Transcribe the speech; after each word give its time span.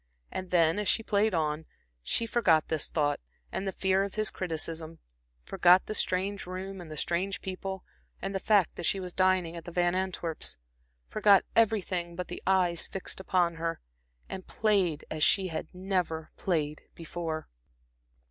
And 0.31 0.49
then, 0.49 0.79
as 0.79 0.87
she 0.87 1.03
played 1.03 1.35
on, 1.35 1.67
she 2.01 2.25
forgot 2.25 2.69
this 2.69 2.89
thought, 2.89 3.19
and 3.51 3.67
the 3.67 3.71
fear 3.71 4.03
of 4.03 4.15
his 4.15 4.31
criticism; 4.31 4.97
forgot 5.43 5.85
the 5.85 5.93
strange 5.93 6.47
room, 6.47 6.81
and 6.81 6.89
the 6.89 6.97
strange 6.97 7.39
people, 7.39 7.83
and 8.19 8.33
the 8.33 8.39
fact 8.39 8.77
that 8.77 8.85
she 8.87 8.99
was 8.99 9.13
dining 9.13 9.55
at 9.55 9.65
the 9.65 9.71
Van 9.71 9.93
Antwerps'; 9.93 10.57
forgot 11.07 11.45
everything 11.55 12.15
but 12.15 12.29
the 12.29 12.41
eyes 12.47 12.87
fixed 12.87 13.19
upon 13.19 13.57
her, 13.57 13.79
and 14.27 14.47
played 14.47 15.05
as 15.11 15.23
she 15.23 15.49
had 15.49 15.67
never 15.71 16.31
played 16.35 16.81
before. 16.95 17.47